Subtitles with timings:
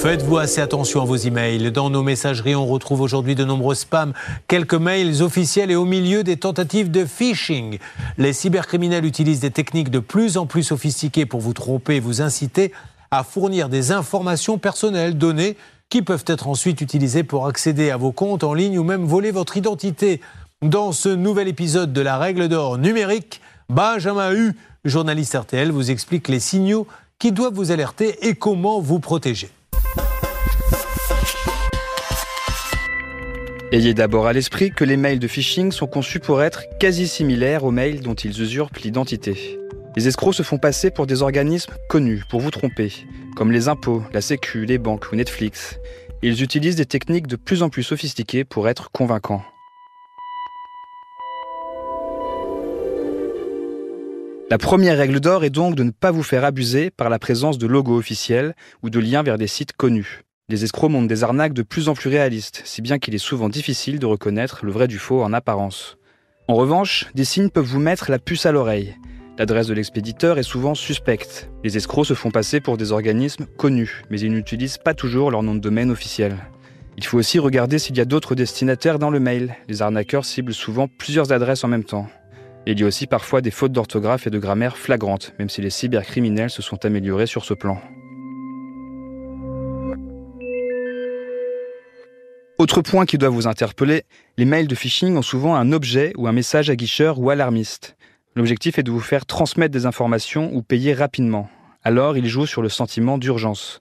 [0.00, 1.70] Faites-vous assez attention à vos emails.
[1.72, 4.14] Dans nos messageries, on retrouve aujourd'hui de nombreux spams,
[4.48, 7.78] quelques mails officiels et au milieu des tentatives de phishing.
[8.16, 12.22] Les cybercriminels utilisent des techniques de plus en plus sophistiquées pour vous tromper et vous
[12.22, 12.72] inciter
[13.10, 15.58] à fournir des informations personnelles, données
[15.90, 19.32] qui peuvent être ensuite utilisées pour accéder à vos comptes en ligne ou même voler
[19.32, 20.22] votre identité.
[20.62, 26.28] Dans ce nouvel épisode de la règle d'or numérique, Benjamin Hu, journaliste RTL, vous explique
[26.28, 26.86] les signaux
[27.18, 29.50] qui doivent vous alerter et comment vous protéger.
[33.72, 37.62] Ayez d'abord à l'esprit que les mails de phishing sont conçus pour être quasi similaires
[37.62, 39.60] aux mails dont ils usurpent l'identité.
[39.94, 42.92] Les escrocs se font passer pour des organismes connus pour vous tromper,
[43.36, 45.78] comme les impôts, la Sécu, les banques ou Netflix.
[46.20, 49.44] Ils utilisent des techniques de plus en plus sophistiquées pour être convaincants.
[54.50, 57.56] La première règle d'or est donc de ne pas vous faire abuser par la présence
[57.56, 60.24] de logos officiels ou de liens vers des sites connus.
[60.50, 63.48] Les escrocs montrent des arnaques de plus en plus réalistes, si bien qu'il est souvent
[63.48, 65.96] difficile de reconnaître le vrai du faux en apparence.
[66.48, 68.96] En revanche, des signes peuvent vous mettre la puce à l'oreille.
[69.38, 71.48] L'adresse de l'expéditeur est souvent suspecte.
[71.62, 75.44] Les escrocs se font passer pour des organismes connus, mais ils n'utilisent pas toujours leur
[75.44, 76.36] nom de domaine officiel.
[76.96, 79.54] Il faut aussi regarder s'il y a d'autres destinataires dans le mail.
[79.68, 82.08] Les arnaqueurs ciblent souvent plusieurs adresses en même temps.
[82.66, 85.70] il y a aussi parfois des fautes d'orthographe et de grammaire flagrantes, même si les
[85.70, 87.80] cybercriminels se sont améliorés sur ce plan.
[92.60, 94.02] Autre point qui doit vous interpeller,
[94.36, 97.96] les mails de phishing ont souvent un objet ou un message aguicheur ou alarmiste.
[98.36, 101.48] L'objectif est de vous faire transmettre des informations ou payer rapidement.
[101.82, 103.80] Alors, il joue sur le sentiment d'urgence.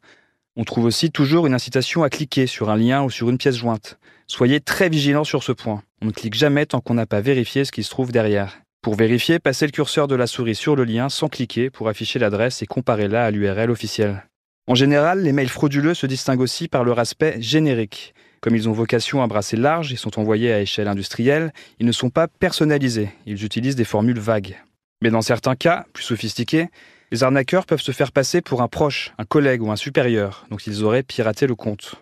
[0.56, 3.58] On trouve aussi toujours une incitation à cliquer sur un lien ou sur une pièce
[3.58, 4.00] jointe.
[4.28, 5.84] Soyez très vigilant sur ce point.
[6.02, 8.62] On ne clique jamais tant qu'on n'a pas vérifié ce qui se trouve derrière.
[8.82, 12.18] Pour vérifier, passez le curseur de la souris sur le lien sans cliquer pour afficher
[12.18, 14.24] l'adresse et comparez-la à l'URL officielle.
[14.68, 18.14] En général, les mails frauduleux se distinguent aussi par leur aspect générique.
[18.42, 21.92] Comme ils ont vocation à brasser large et sont envoyés à échelle industrielle, ils ne
[21.92, 24.58] sont pas personnalisés, ils utilisent des formules vagues.
[25.02, 26.68] Mais dans certains cas, plus sophistiqués,
[27.12, 30.68] les arnaqueurs peuvent se faire passer pour un proche, un collègue ou un supérieur, donc
[30.68, 31.96] ils auraient piraté le compte.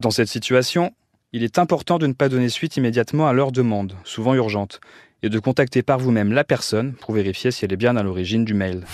[0.00, 0.92] Dans cette situation,
[1.32, 4.80] il est important de ne pas donner suite immédiatement à leur demande, souvent urgente,
[5.22, 8.44] et de contacter par vous-même la personne pour vérifier si elle est bien à l'origine
[8.44, 8.84] du mail.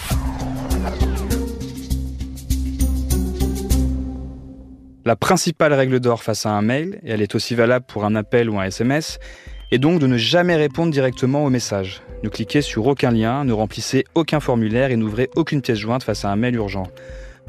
[5.06, 8.16] La principale règle d'or face à un mail, et elle est aussi valable pour un
[8.16, 9.20] appel ou un SMS,
[9.70, 12.02] est donc de ne jamais répondre directement au message.
[12.24, 16.24] Ne cliquez sur aucun lien, ne remplissez aucun formulaire et n'ouvrez aucune pièce jointe face
[16.24, 16.88] à un mail urgent.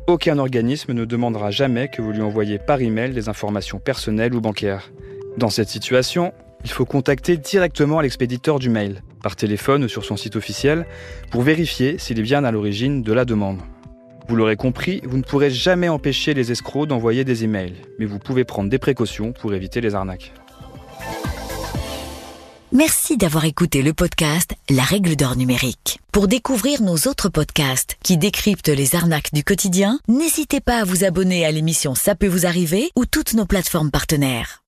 [0.06, 4.40] Aucun organisme ne demandera jamais que vous lui envoyiez par email des informations personnelles ou
[4.40, 4.92] bancaires.
[5.38, 10.16] Dans cette situation, il faut contacter directement l'expéditeur du mail, par téléphone ou sur son
[10.16, 10.86] site officiel,
[11.32, 13.62] pour vérifier s'il est bien à l'origine de la demande.
[14.30, 18.20] Vous l'aurez compris, vous ne pourrez jamais empêcher les escrocs d'envoyer des emails, mais vous
[18.20, 20.34] pouvez prendre des précautions pour éviter les arnaques.
[22.74, 26.00] Merci d'avoir écouté le podcast La règle d'or numérique.
[26.12, 31.06] Pour découvrir nos autres podcasts qui décryptent les arnaques du quotidien, n'hésitez pas à vous
[31.06, 34.67] abonner à l'émission Ça peut vous arriver ou toutes nos plateformes partenaires.